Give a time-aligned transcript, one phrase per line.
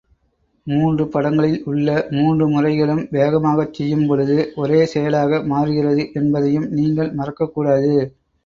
[0.67, 7.93] மூன்று படங்களில் உள்ள மூன்று முறைகளும் வேகமாகச் செய்யும்பொழுது ஒரே செயலாக மாறுகிறது என்பதையும் நீங்கள் மறக்கக்கூடாது.